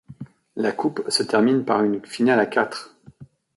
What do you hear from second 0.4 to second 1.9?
La coupe se termine par